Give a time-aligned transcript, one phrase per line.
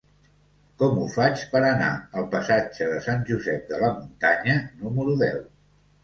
[0.81, 1.89] Com ho faig per anar
[2.21, 4.55] al passatge de Sant Josep de la Muntanya
[4.87, 5.37] número deu?